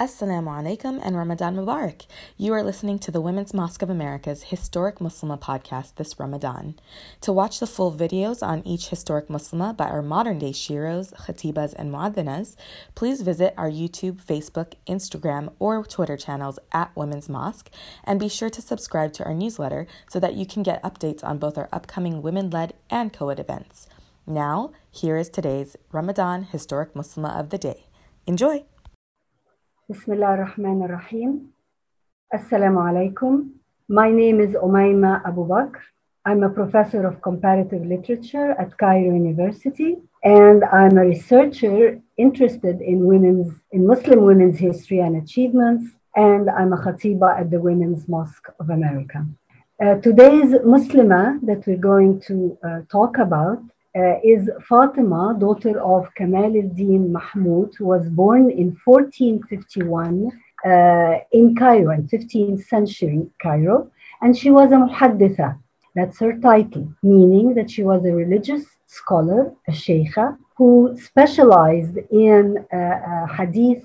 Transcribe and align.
Assalamu 0.00 0.48
alaikum 0.48 0.98
and 1.02 1.14
Ramadan 1.14 1.54
Mubarak. 1.56 2.06
You 2.38 2.54
are 2.54 2.62
listening 2.62 2.98
to 3.00 3.10
the 3.10 3.20
Women's 3.20 3.52
Mosque 3.52 3.82
of 3.82 3.90
America's 3.90 4.44
Historic 4.44 4.98
Muslima 4.98 5.38
podcast 5.38 5.96
this 5.96 6.18
Ramadan. 6.18 6.76
To 7.20 7.34
watch 7.34 7.60
the 7.60 7.66
full 7.66 7.92
videos 7.92 8.42
on 8.42 8.66
each 8.66 8.88
historic 8.88 9.28
Muslima 9.28 9.76
by 9.76 9.84
our 9.84 10.00
modern 10.00 10.38
day 10.38 10.52
sheros, 10.52 11.12
khatibas, 11.12 11.74
and 11.74 11.92
muaddinas, 11.92 12.56
please 12.94 13.20
visit 13.20 13.52
our 13.58 13.70
YouTube, 13.70 14.24
Facebook, 14.24 14.72
Instagram, 14.88 15.52
or 15.58 15.84
Twitter 15.84 16.16
channels 16.16 16.58
at 16.72 16.96
Women's 16.96 17.28
Mosque 17.28 17.68
and 18.02 18.18
be 18.18 18.30
sure 18.30 18.48
to 18.48 18.62
subscribe 18.62 19.12
to 19.12 19.24
our 19.26 19.34
newsletter 19.34 19.86
so 20.08 20.18
that 20.18 20.32
you 20.32 20.46
can 20.46 20.62
get 20.62 20.82
updates 20.82 21.22
on 21.22 21.36
both 21.36 21.58
our 21.58 21.68
upcoming 21.74 22.22
women 22.22 22.48
led 22.48 22.72
and 22.88 23.12
co 23.12 23.28
ed 23.28 23.38
events. 23.38 23.86
Now, 24.26 24.72
here 24.90 25.18
is 25.18 25.28
today's 25.28 25.76
Ramadan 25.92 26.44
Historic 26.44 26.94
Muslima 26.94 27.38
of 27.38 27.50
the 27.50 27.58
Day. 27.58 27.84
Enjoy! 28.26 28.64
Bismillah 29.90 30.26
ar-Rahman 30.26 30.82
ar-Rahim. 30.82 31.48
Assalamu 32.32 32.78
alaikum. 32.88 33.48
My 33.88 34.08
name 34.08 34.38
is 34.38 34.54
Omaima 34.54 35.20
Abou 35.26 35.48
Bakr. 35.48 35.80
I'm 36.24 36.44
a 36.44 36.48
professor 36.48 37.04
of 37.08 37.20
comparative 37.20 37.84
literature 37.84 38.52
at 38.52 38.78
Cairo 38.78 39.12
University, 39.12 39.96
and 40.22 40.62
I'm 40.62 40.96
a 40.96 41.06
researcher 41.06 42.00
interested 42.16 42.80
in 42.80 43.04
women's 43.04 43.52
in 43.72 43.84
Muslim 43.84 44.20
women's 44.30 44.58
history 44.58 45.00
and 45.00 45.16
achievements, 45.16 45.84
and 46.14 46.48
I'm 46.48 46.72
a 46.72 46.80
khatiba 46.84 47.40
at 47.40 47.50
the 47.50 47.58
Women's 47.58 48.06
Mosque 48.06 48.48
of 48.60 48.70
America. 48.70 49.26
Uh, 49.84 49.96
today's 49.96 50.50
Muslima 50.74 51.40
that 51.48 51.66
we're 51.66 51.84
going 51.92 52.20
to 52.28 52.56
uh, 52.62 52.80
talk 52.88 53.18
about 53.18 53.60
uh, 53.96 54.20
is 54.22 54.48
Fatima, 54.68 55.36
daughter 55.38 55.80
of 55.80 56.08
Kamal 56.14 56.44
al-Din 56.44 57.12
Mahmoud, 57.12 57.74
who 57.76 57.86
was 57.86 58.08
born 58.08 58.50
in 58.50 58.76
1451 58.84 60.30
uh, 60.64 61.18
in 61.32 61.56
Cairo, 61.56 61.90
in 61.90 62.06
15th 62.06 62.64
century 62.64 63.26
Cairo, 63.42 63.90
and 64.22 64.36
she 64.36 64.50
was 64.50 64.70
a 64.72 64.76
muhadditha. 64.76 65.58
That's 65.94 66.20
her 66.20 66.38
title, 66.38 66.92
meaning 67.02 67.54
that 67.54 67.70
she 67.70 67.82
was 67.82 68.04
a 68.04 68.12
religious 68.12 68.64
scholar, 68.86 69.52
a 69.66 69.72
sheikha, 69.72 70.36
who 70.56 70.96
specialized 71.00 71.96
in 72.10 72.64
uh, 72.72 72.76
uh 72.76 73.26
hadith 73.26 73.84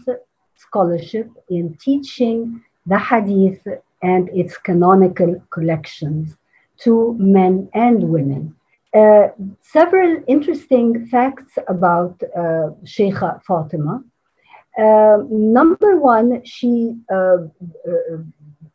scholarship, 0.55 1.29
in 1.49 1.75
teaching 1.75 2.61
the 2.85 2.99
hadith 2.99 3.65
and 4.03 4.29
its 4.29 4.57
canonical 4.57 5.41
collections 5.49 6.37
to 6.77 7.15
men 7.17 7.69
and 7.73 8.03
women. 8.03 8.55
Uh, 8.95 9.27
several 9.61 10.23
interesting 10.25 11.05
facts 11.07 11.57
about 11.67 12.15
uh, 12.33 12.69
Sheikha 12.85 13.43
Fatima. 13.43 14.01
Uh, 14.77 15.17
number 15.29 15.99
one, 15.99 16.41
she 16.45 16.95
uh, 17.11 17.39
uh, 17.89 18.17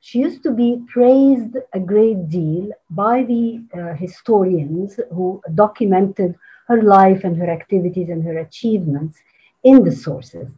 she 0.01 0.19
used 0.19 0.43
to 0.43 0.51
be 0.51 0.83
praised 0.93 1.57
a 1.73 1.81
great 1.81 2.29
deal 2.29 2.71
by 2.91 3.23
the 3.23 3.61
historians 3.99 5.01
who 5.11 5.41
documented 5.55 6.35
her 6.69 6.83
life 6.83 7.25
and 7.25 7.37
her 7.39 7.51
activities 7.51 8.11
and 8.11 8.23
her 8.23 8.39
achievements 8.39 9.19
in 9.65 9.85
the 9.85 9.93
sources. 9.93 10.51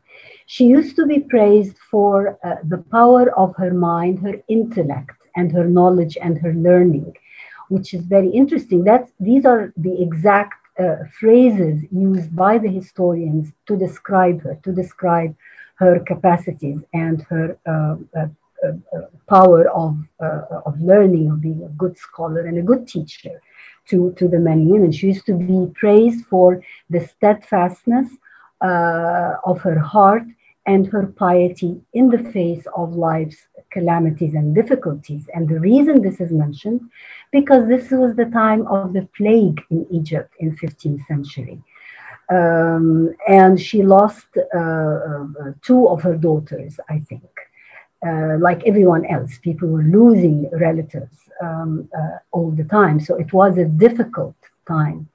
She 0.47 0.65
used 0.67 0.97
to 0.97 1.07
be 1.07 1.21
praised 1.21 1.77
for 1.91 2.39
the 2.69 2.85
power 2.91 3.31
of 3.37 3.55
her 3.57 3.73
mind, 3.73 4.21
her 4.21 4.41
intellect, 4.49 5.17
and 5.37 5.51
her 5.53 5.67
knowledge 5.69 6.17
and 6.21 6.39
her 6.39 6.55
learning 6.55 7.15
which 7.75 7.95
is 7.95 8.05
very 8.17 8.31
interesting. 8.31 8.85
That 8.85 9.09
these 9.19 9.45
are 9.53 9.73
the 9.77 9.95
exact 10.07 10.59
uh, 10.79 10.97
phrases 11.19 11.77
used 11.91 12.35
by 12.45 12.59
the 12.59 12.69
historians 12.69 13.53
to 13.69 13.77
describe 13.77 14.43
her, 14.43 14.55
to 14.65 14.73
describe 14.73 15.35
her 15.77 15.95
capacities 16.13 16.81
and 16.93 17.23
her 17.33 17.47
uh, 17.67 17.97
uh, 18.21 18.29
uh 18.65 19.07
power 19.35 19.63
of, 19.71 19.93
uh, 20.21 20.61
of 20.69 20.75
learning, 20.81 21.31
of 21.31 21.41
being 21.41 21.63
a 21.65 21.75
good 21.83 21.97
scholar 21.97 22.43
and 22.49 22.59
a 22.59 22.69
good 22.71 22.87
teacher 22.87 23.41
to, 23.89 24.13
to 24.19 24.29
the 24.29 24.39
men 24.39 24.59
and 24.61 24.71
women. 24.71 24.93
She 24.93 25.09
used 25.09 25.27
to 25.27 25.35
be 25.35 25.61
praised 25.75 26.25
for 26.27 26.63
the 26.91 27.01
steadfastness 27.13 28.09
uh, 28.61 29.33
of 29.45 29.61
her 29.63 29.79
heart 29.79 30.25
and 30.67 30.87
her 30.87 31.07
piety 31.07 31.81
in 31.93 32.09
the 32.09 32.23
face 32.31 32.67
of 32.77 32.95
life's 32.95 33.49
calamities 33.71 34.35
and 34.35 34.55
difficulties. 34.55 35.29
And 35.35 35.49
the 35.49 35.59
reason 35.59 36.03
this 36.03 36.21
is 36.21 36.31
mentioned, 36.31 36.81
because 37.33 37.67
this 37.69 37.91
was 37.91 38.15
the 38.15 38.27
time 38.27 38.67
of 38.69 38.93
the 38.93 39.09
plague 39.17 39.61
in 39.71 39.87
Egypt 39.91 40.33
in 40.39 40.57
15th 40.57 41.05
century. 41.07 41.61
Um, 42.31 43.15
and 43.29 43.61
she 43.61 43.83
lost 43.83 44.27
uh, 44.55 44.59
uh, 44.59 45.53
two 45.63 45.89
of 45.89 46.03
her 46.03 46.17
daughters, 46.17 46.79
I 46.89 47.01
think. 47.01 47.29
Uh, 48.07 48.37
like 48.39 48.63
everyone 48.65 49.05
else, 49.07 49.39
people 49.39 49.69
were 49.69 49.85
losing 49.85 50.51
relatives 50.59 51.17
um, 51.41 51.89
uh, 51.97 52.19
all 52.33 52.51
the 52.51 52.65
time. 52.65 52.99
So 53.01 53.17
it 53.17 53.33
was 53.33 53.59
a 53.59 53.65
difficult 53.65 54.35
time 54.67 55.09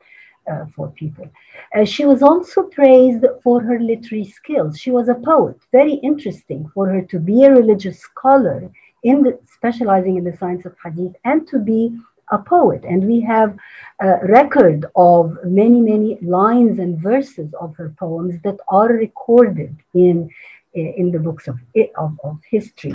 uh, 0.52 0.66
for 0.76 0.90
people. 0.90 1.30
Uh, 1.76 1.86
she 1.86 2.06
was 2.06 2.22
also 2.22 2.64
praised 2.64 3.26
for 3.44 3.62
her 3.62 3.80
literary 3.80 4.26
skills. 4.26 4.80
She 4.80 4.92
was 4.92 5.10
a 5.10 5.16
poet, 5.16 5.58
very 5.72 5.96
interesting 5.96 6.70
for 6.74 6.88
her 6.90 7.02
to 7.02 7.20
be 7.20 7.44
a 7.44 7.52
religious 7.52 8.00
scholar 8.00 8.72
in 9.04 9.24
the, 9.24 9.40
specializing 9.46 10.18
in 10.18 10.24
the 10.24 10.36
science 10.38 10.66
of 10.66 10.76
hadith 10.84 11.16
and 11.26 11.48
to 11.48 11.60
be 11.60 11.98
a 12.32 12.38
poet. 12.38 12.84
And 12.84 13.06
we 13.06 13.22
have 13.22 13.58
a 14.02 14.26
record 14.28 14.86
of 14.96 15.38
many, 15.46 15.80
many 15.80 16.18
lines 16.22 16.80
and 16.80 17.00
verses 17.00 17.54
of 17.60 17.76
her 17.78 17.94
poems 17.98 18.36
that 18.44 18.58
are 18.70 18.90
recorded 18.90 19.76
in, 19.94 20.30
in 20.74 21.12
the 21.12 21.20
books 21.20 21.48
of, 21.48 21.58
of, 21.98 22.20
of 22.24 22.40
history. 22.50 22.94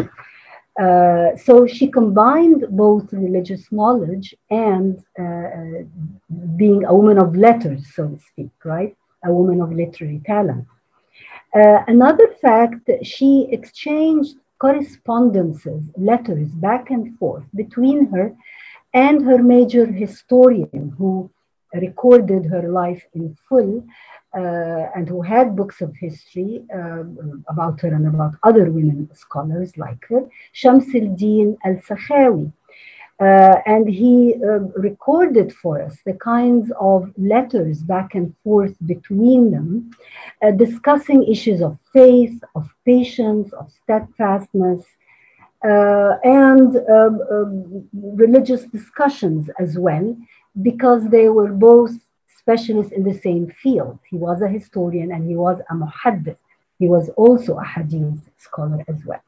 Uh, 0.80 1.36
so 1.36 1.66
she 1.66 1.86
combined 1.86 2.64
both 2.70 3.12
religious 3.12 3.70
knowledge 3.70 4.34
and 4.50 5.04
uh, 5.18 5.84
being 6.56 6.84
a 6.84 6.94
woman 6.94 7.18
of 7.18 7.36
letters, 7.36 7.94
so 7.94 8.08
to 8.08 8.18
speak, 8.18 8.50
right? 8.64 8.96
A 9.24 9.32
woman 9.32 9.60
of 9.60 9.70
literary 9.72 10.22
talent. 10.24 10.66
Uh, 11.54 11.84
another 11.86 12.28
fact, 12.40 12.88
she 13.02 13.48
exchanged 13.50 14.36
correspondences, 14.58 15.82
letters 15.96 16.48
back 16.48 16.90
and 16.90 17.18
forth 17.18 17.44
between 17.54 18.06
her 18.06 18.34
and 18.94 19.24
her 19.24 19.42
major 19.42 19.84
historian 19.84 20.94
who 20.96 21.30
recorded 21.74 22.46
her 22.46 22.68
life 22.68 23.02
in 23.14 23.36
full 23.48 23.78
uh, 23.80 24.11
and 24.34 25.08
who 25.08 25.22
had 25.22 25.56
books 25.56 25.80
of 25.80 25.94
history 25.96 26.64
uh, 26.74 27.04
about 27.48 27.80
her 27.80 27.88
and 27.88 28.06
about 28.06 28.34
other 28.42 28.70
women 28.70 29.08
scholars 29.14 29.76
like 29.76 30.04
her, 30.08 30.28
Shamsuddin 30.54 31.10
al 31.10 31.16
Din 31.16 31.58
al 31.64 31.76
Sakhawi. 31.76 32.52
Uh, 33.20 33.60
and 33.66 33.88
he 33.88 34.34
uh, 34.42 34.58
recorded 34.88 35.52
for 35.52 35.80
us 35.80 35.98
the 36.04 36.14
kinds 36.14 36.72
of 36.80 37.12
letters 37.16 37.82
back 37.82 38.16
and 38.16 38.34
forth 38.42 38.74
between 38.86 39.50
them, 39.52 39.90
uh, 40.42 40.50
discussing 40.50 41.22
issues 41.24 41.60
of 41.62 41.78
faith, 41.92 42.42
of 42.56 42.68
patience, 42.84 43.52
of 43.52 43.70
steadfastness, 43.82 44.84
uh, 45.64 46.14
and 46.24 46.74
religious 47.92 48.64
discussions 48.64 49.48
as 49.60 49.78
well, 49.78 50.16
because 50.62 51.08
they 51.08 51.28
were 51.28 51.52
both 51.52 51.92
specialist 52.42 52.92
in 52.92 53.02
the 53.04 53.14
same 53.14 53.46
field. 53.62 53.98
He 54.10 54.16
was 54.16 54.42
a 54.42 54.48
historian 54.48 55.12
and 55.12 55.28
he 55.28 55.36
was 55.36 55.58
a 55.70 55.74
muhaddith. 55.74 56.38
He 56.78 56.88
was 56.88 57.08
also 57.10 57.58
a 57.58 57.64
hadith 57.64 58.20
scholar 58.38 58.84
as 58.88 59.04
well. 59.04 59.22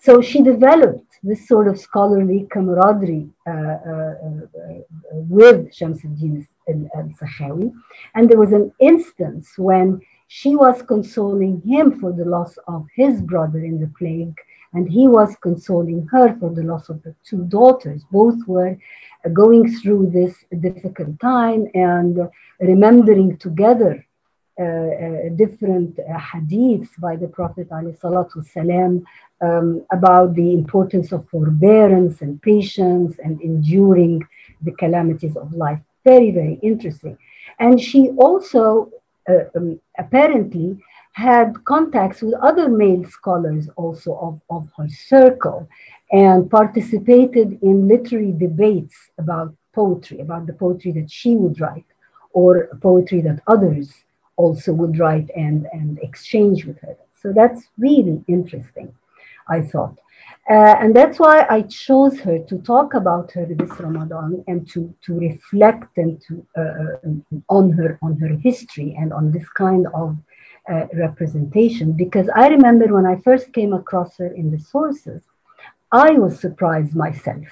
So 0.00 0.20
she 0.20 0.42
developed 0.42 1.10
this 1.22 1.48
sort 1.48 1.68
of 1.68 1.78
scholarly 1.78 2.46
camaraderie 2.50 3.28
uh, 3.46 3.50
uh, 3.50 3.54
uh, 3.92 4.78
with 5.36 5.58
Shamsuddin 5.76 6.46
al-Sakhawi. 6.68 7.72
And 8.14 8.28
there 8.28 8.38
was 8.38 8.52
an 8.52 8.72
instance 8.78 9.46
when 9.56 10.00
she 10.28 10.56
was 10.56 10.82
consoling 10.82 11.62
him 11.62 12.00
for 12.00 12.12
the 12.12 12.24
loss 12.24 12.58
of 12.68 12.86
his 12.94 13.20
brother 13.20 13.58
in 13.58 13.80
the 13.80 13.90
plague, 13.98 14.38
and 14.75 14.89
he 14.89 15.07
was 15.07 15.35
consoling 15.41 16.07
her 16.11 16.35
for 16.39 16.49
the 16.49 16.63
loss 16.63 16.89
of 16.89 17.01
the 17.03 17.13
two 17.23 17.43
daughters. 17.45 18.03
Both 18.11 18.47
were 18.47 18.77
going 19.33 19.71
through 19.77 20.11
this 20.11 20.33
difficult 20.59 21.19
time 21.19 21.67
and 21.73 22.29
remembering 22.59 23.37
together 23.37 24.05
uh, 24.59 24.63
uh, 24.63 25.29
different 25.35 25.97
uh, 25.97 26.17
hadiths 26.19 26.89
by 26.99 27.15
the 27.15 27.27
Prophet 27.27 27.67
والسلام, 27.69 29.03
um, 29.41 29.85
about 29.91 30.35
the 30.35 30.53
importance 30.53 31.11
of 31.11 31.27
forbearance 31.29 32.21
and 32.21 32.41
patience 32.41 33.17
and 33.23 33.41
enduring 33.41 34.21
the 34.61 34.71
calamities 34.73 35.35
of 35.35 35.51
life. 35.53 35.79
Very, 36.03 36.31
very 36.31 36.59
interesting. 36.61 37.17
And 37.59 37.79
she 37.79 38.09
also 38.17 38.91
uh, 39.27 39.45
um, 39.55 39.79
apparently 39.97 40.77
had 41.16 41.64
contacts 41.64 42.20
with 42.20 42.34
other 42.42 42.68
male 42.68 43.02
scholars 43.06 43.70
also 43.76 44.18
of, 44.18 44.38
of 44.50 44.68
her 44.76 44.86
circle 44.86 45.66
and 46.12 46.50
participated 46.50 47.58
in 47.62 47.88
literary 47.88 48.32
debates 48.32 48.94
about 49.16 49.54
poetry, 49.74 50.20
about 50.20 50.46
the 50.46 50.52
poetry 50.52 50.92
that 50.92 51.10
she 51.10 51.34
would 51.34 51.58
write, 51.58 51.86
or 52.34 52.68
poetry 52.82 53.22
that 53.22 53.40
others 53.46 54.04
also 54.36 54.74
would 54.74 54.98
write 54.98 55.30
and, 55.34 55.66
and 55.72 55.98
exchange 56.00 56.66
with 56.66 56.78
her. 56.80 56.94
So 57.22 57.32
that's 57.32 57.62
really 57.78 58.22
interesting, 58.28 58.92
I 59.48 59.62
thought. 59.62 59.96
Uh, 60.50 60.76
and 60.80 60.94
that's 60.94 61.18
why 61.18 61.46
I 61.48 61.62
chose 61.62 62.20
her 62.20 62.40
to 62.40 62.58
talk 62.58 62.92
about 62.92 63.32
her 63.32 63.46
this 63.46 63.80
Ramadan 63.80 64.44
and 64.48 64.68
to, 64.72 64.94
to 65.06 65.18
reflect 65.18 65.96
and 65.96 66.20
to, 66.26 66.46
uh, 66.60 67.40
on 67.48 67.72
her 67.72 67.98
on 68.02 68.18
her 68.18 68.36
history 68.36 68.94
and 69.00 69.14
on 69.14 69.32
this 69.32 69.48
kind 69.48 69.86
of 69.94 70.16
uh, 70.70 70.86
representation. 70.94 71.92
Because 71.92 72.28
I 72.34 72.48
remember 72.48 72.86
when 72.92 73.06
I 73.06 73.16
first 73.20 73.52
came 73.52 73.72
across 73.72 74.16
her 74.18 74.28
in 74.28 74.50
the 74.50 74.58
sources, 74.58 75.22
I 75.92 76.12
was 76.12 76.40
surprised 76.40 76.94
myself. 76.94 77.46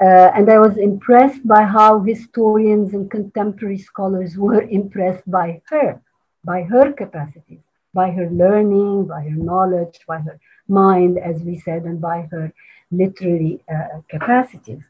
Uh, 0.00 0.30
and 0.34 0.50
I 0.50 0.58
was 0.58 0.76
impressed 0.76 1.46
by 1.46 1.62
how 1.62 2.00
historians 2.00 2.94
and 2.94 3.10
contemporary 3.10 3.78
scholars 3.78 4.36
were 4.36 4.62
impressed 4.80 5.28
by 5.30 5.62
her, 5.66 6.00
by 6.44 6.62
her 6.62 6.92
capacities, 6.92 7.62
by 7.94 8.10
her 8.10 8.28
learning, 8.30 9.06
by 9.06 9.22
her 9.22 9.38
knowledge, 9.50 10.00
by 10.06 10.18
her 10.18 10.38
mind, 10.68 11.18
as 11.18 11.42
we 11.42 11.58
said, 11.58 11.84
and 11.84 12.00
by 12.00 12.28
her 12.30 12.52
literary 12.90 13.60
uh, 13.72 14.00
capacities. 14.08 14.82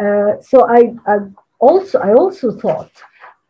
Uh, 0.00 0.40
so 0.40 0.68
I, 0.68 0.94
I, 1.06 1.18
also 1.58 1.98
I 1.98 2.12
also 2.14 2.52
thought 2.52 2.92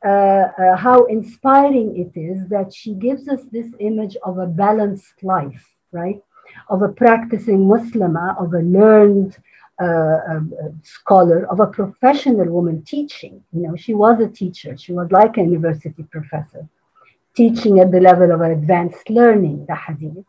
uh, 0.07 0.53
uh, 0.63 0.77
how 0.77 1.05
inspiring 1.07 1.89
it 1.97 2.19
is 2.19 2.49
that 2.49 2.73
she 2.73 2.95
gives 2.95 3.27
us 3.29 3.41
this 3.51 3.67
image 3.81 4.17
of 4.23 4.39
a 4.39 4.47
balanced 4.47 5.19
life, 5.23 5.65
right? 5.91 6.23
Of 6.69 6.83
a 6.83 6.89
practicing 6.89 7.61
Muslima, 7.67 8.41
of 8.41 8.55
a 8.55 8.61
learned 8.61 9.37
uh, 9.83 10.19
um, 10.31 10.55
scholar, 10.85 11.47
of 11.51 11.59
a 11.59 11.67
professional 11.67 12.47
woman 12.47 12.85
teaching. 12.85 13.43
You 13.53 13.63
know, 13.63 13.77
she 13.77 13.95
was 13.95 14.21
a 14.21 14.29
teacher. 14.29 14.77
She 14.77 14.93
was 14.93 15.11
like 15.11 15.39
a 15.39 15.43
university 15.43 16.05
professor, 16.05 16.69
teaching 17.35 17.81
at 17.81 17.91
the 17.91 18.01
level 18.01 18.31
of 18.31 18.41
advanced 18.43 19.11
learning, 19.11 19.67
the 19.67 19.75
hadith. 19.75 20.25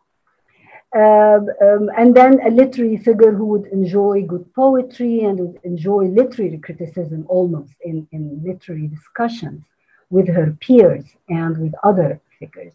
Um, 0.95 1.49
um, 1.61 1.89
and 1.97 2.15
then 2.15 2.39
a 2.45 2.49
literary 2.49 2.97
figure 2.97 3.33
who 3.33 3.45
would 3.47 3.67
enjoy 3.67 4.23
good 4.23 4.53
poetry 4.53 5.21
and 5.25 5.37
would 5.37 5.59
enjoy 5.63 6.05
literary 6.05 6.57
criticism 6.59 7.25
almost 7.27 7.73
in, 7.83 8.07
in 8.13 8.41
literary 8.43 8.87
discussions 8.87 9.65
with 10.09 10.29
her 10.29 10.55
peers 10.61 11.03
and 11.27 11.57
with 11.57 11.73
other 11.83 12.21
figures. 12.39 12.73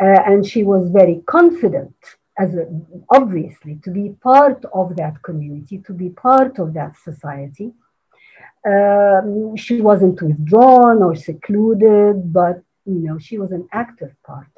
Uh, 0.00 0.22
and 0.26 0.46
she 0.46 0.62
was 0.62 0.88
very 0.90 1.22
confident, 1.26 1.94
as 2.38 2.54
a, 2.54 2.66
obviously, 3.10 3.78
to 3.84 3.90
be 3.90 4.10
part 4.22 4.64
of 4.72 4.96
that 4.96 5.22
community, 5.22 5.78
to 5.78 5.92
be 5.92 6.08
part 6.08 6.58
of 6.58 6.72
that 6.72 6.96
society. 6.96 7.72
Um, 8.66 9.56
she 9.56 9.80
wasn't 9.80 10.20
withdrawn 10.22 11.02
or 11.02 11.14
secluded, 11.14 12.32
but 12.32 12.62
you 12.86 13.00
know 13.00 13.18
she 13.18 13.38
was 13.38 13.52
an 13.52 13.68
active 13.72 14.12
part 14.24 14.55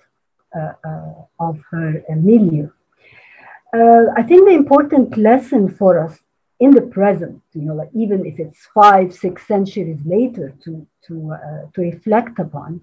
of 1.39 1.59
her 1.71 2.03
milieu. 2.17 2.69
Uh, 3.75 4.06
I 4.17 4.23
think 4.23 4.49
the 4.49 4.55
important 4.55 5.17
lesson 5.17 5.69
for 5.69 5.99
us 5.99 6.19
in 6.61 6.71
the 6.71 6.83
present, 6.83 7.43
you 7.53 7.62
know, 7.62 7.75
like 7.75 7.91
even 7.95 8.25
if 8.25 8.41
it's 8.41 8.67
five, 8.75 9.12
six 9.15 9.47
centuries 9.47 10.00
later 10.05 10.55
to 10.65 10.87
to 11.06 11.33
uh, 11.33 11.71
to 11.75 11.81
reflect 11.83 12.39
upon, 12.39 12.81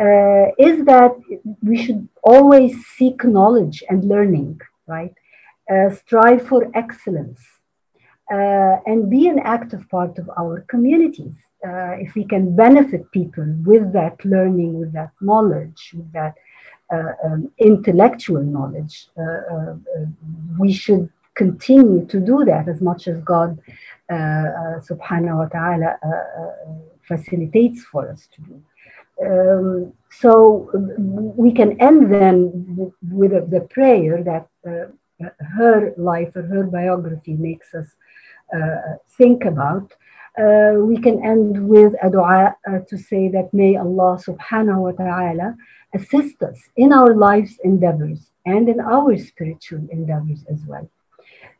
uh, 0.00 0.46
is 0.58 0.84
that 0.84 1.14
we 1.62 1.76
should 1.76 2.08
always 2.22 2.86
seek 2.96 3.24
knowledge 3.24 3.82
and 3.90 4.04
learning, 4.04 4.60
right? 4.86 5.14
Uh, 5.70 5.90
strive 5.90 6.46
for 6.46 6.70
excellence, 6.74 7.40
uh, 8.32 8.76
and 8.86 9.10
be 9.10 9.26
an 9.26 9.40
active 9.40 9.88
part 9.90 10.16
of 10.18 10.30
our 10.40 10.54
communities. 10.72 11.36
if 12.06 12.10
we 12.18 12.24
can 12.32 12.44
benefit 12.64 13.02
people 13.20 13.48
with 13.70 13.86
that 13.98 14.16
learning, 14.34 14.70
with 14.80 14.92
that 14.98 15.12
knowledge, 15.20 15.80
with 15.98 16.10
that 16.18 16.34
uh, 16.36 16.47
um, 16.92 17.50
intellectual 17.58 18.42
knowledge. 18.42 19.08
Uh, 19.16 19.22
uh, 19.22 19.74
we 20.58 20.72
should 20.72 21.08
continue 21.34 22.04
to 22.06 22.18
do 22.18 22.44
that 22.44 22.68
as 22.68 22.80
much 22.80 23.06
as 23.06 23.20
God 23.20 23.58
subhanahu 24.10 25.36
wa 25.36 25.46
ta'ala 25.46 25.98
facilitates 27.06 27.84
for 27.84 28.08
us 28.10 28.28
to 28.34 28.40
do. 28.42 28.62
Um, 29.20 29.92
so 30.10 30.70
we 31.36 31.52
can 31.52 31.80
end 31.80 32.12
then 32.12 32.92
with 33.10 33.32
a, 33.32 33.40
the 33.40 33.62
prayer 33.62 34.22
that 34.22 34.46
uh, 34.66 34.86
her 35.58 35.92
life 35.96 36.34
or 36.36 36.42
her 36.42 36.64
biography 36.64 37.32
makes 37.32 37.74
us 37.74 37.88
uh, 38.54 38.96
think 39.16 39.44
about. 39.44 39.92
Uh, 40.38 40.74
we 40.78 40.96
can 40.96 41.24
end 41.24 41.68
with 41.68 41.94
a 42.00 42.08
dua 42.08 42.54
to 42.88 42.96
say 42.96 43.28
that 43.28 43.52
may 43.52 43.76
Allah 43.76 44.22
subhanahu 44.24 44.78
wa 44.86 44.92
ta'ala 44.92 45.56
assist 45.94 46.42
us 46.42 46.58
in 46.76 46.92
our 46.92 47.14
life's 47.14 47.58
endeavors 47.64 48.30
and 48.46 48.68
in 48.68 48.80
our 48.80 49.16
spiritual 49.16 49.86
endeavors 49.90 50.44
as 50.50 50.60
well. 50.66 50.88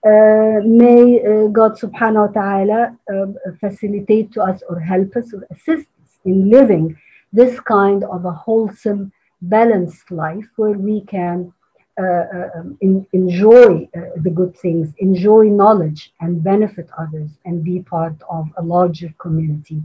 Uh, 0.07 0.61
may 0.65 1.21
uh, 1.21 1.49
God 1.49 1.73
subhanahu 1.79 2.29
wa 2.29 2.33
ta'ala 2.41 2.97
uh, 3.13 3.27
facilitate 3.61 4.31
to 4.33 4.43
us 4.43 4.63
or 4.69 4.79
help 4.79 5.17
us 5.17 5.33
or 5.35 5.47
assist 5.51 5.89
us 6.03 6.19
in 6.25 6.49
living 6.49 6.97
this 7.33 7.59
kind 7.61 8.05
of 8.05 8.25
a 8.25 8.31
wholesome, 8.31 9.13
balanced 9.43 10.11
life 10.11 10.47
where 10.57 10.79
we 10.79 11.01
can 11.03 11.53
uh, 11.99 12.03
uh, 12.03 12.51
um, 12.55 12.79
in, 12.81 13.05
enjoy 13.13 13.89
uh, 13.97 14.01
the 14.23 14.31
good 14.31 14.57
things, 14.57 14.95
enjoy 14.99 15.47
knowledge, 15.47 16.13
and 16.21 16.45
benefit 16.45 16.89
others, 16.97 17.31
and 17.45 17.65
be 17.65 17.81
part 17.81 18.15
of 18.31 18.47
a 18.57 18.63
larger 18.63 19.13
community 19.19 19.83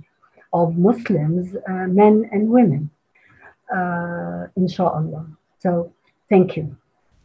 of 0.54 0.78
Muslims, 0.78 1.56
men 1.68 2.30
and 2.32 2.48
women 2.48 2.88
uh, 3.74 4.48
inshallah. 4.56 5.28
So 5.60 5.94
thank 6.30 6.58
you. 6.58 6.76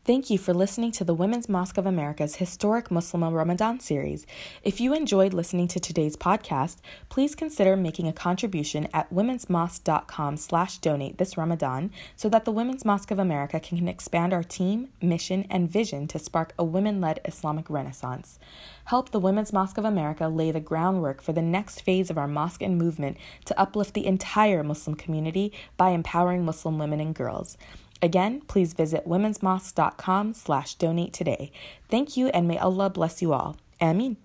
Thank 0.09 0.31
you 0.31 0.39
for 0.39 0.55
listening 0.55 0.91
to 0.93 1.05
the 1.05 1.13
Women's 1.13 1.51
Mosque 1.51 1.77
of 1.77 1.85
America's 1.85 2.37
historic 2.37 2.91
Muslim 2.91 3.23
Ramadan 3.25 3.79
series. 3.79 4.27
If 4.63 4.81
you 4.81 4.95
enjoyed 4.95 5.35
listening 5.35 5.69
to 5.69 5.81
today's 5.81 6.17
podcast, 6.17 6.79
please 7.11 7.35
consider 7.35 7.77
making 7.77 8.09
a 8.09 8.15
contribution 8.15 8.89
at 8.95 9.13
womensmosque.com 9.13 10.39
slash 10.39 10.79
donate 10.79 11.19
this 11.19 11.37
Ramadan 11.37 11.91
so 12.17 12.31
that 12.31 12.47
the 12.47 12.53
Women's 12.53 12.87
Mosque 12.87 13.11
of 13.11 13.19
America 13.19 13.61
can 13.61 13.87
expand 13.87 14.33
our 14.33 14.43
team, 14.43 14.89
mission, 15.03 15.47
and 15.51 15.71
vision 15.71 16.09
to 16.09 16.19
spark 16.19 16.55
a 16.59 16.65
women-led 16.65 17.21
Islamic 17.27 17.69
renaissance. 17.69 18.39
Help 18.87 19.11
the 19.11 19.21
Women's 19.21 19.53
Mosque 19.53 19.77
of 19.77 19.85
America 19.85 20.29
lay 20.29 20.51
the 20.51 20.59
groundwork 20.59 21.21
for 21.21 21.35
the 21.35 21.43
next 21.43 21.83
phase 21.83 22.09
of 22.09 22.17
our 22.17 22.27
mosque 22.27 22.63
and 22.63 22.79
movement 22.79 23.19
to 23.45 23.61
uplift 23.61 23.93
the 23.93 24.07
entire 24.07 24.65
Muslim 24.65 24.97
community 24.97 25.53
by 25.77 25.91
empowering 25.91 26.47
Muslim 26.47 26.79
women 26.79 26.99
and 26.99 27.15
girls. 27.15 27.59
Again, 28.00 28.43
please 28.47 28.75
visit 28.75 29.06
womensmosque.com 29.06 30.35
slash 30.35 30.75
donate 30.75 31.12
today. 31.12 31.50
Thank 31.89 32.17
you 32.17 32.28
and 32.28 32.47
may 32.47 32.59
Allah 32.59 32.90
bless 32.90 33.21
you 33.23 33.33
all. 33.33 33.57
Ameen. 33.81 34.17